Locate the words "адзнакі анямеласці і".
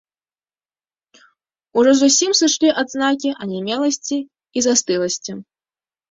2.83-4.59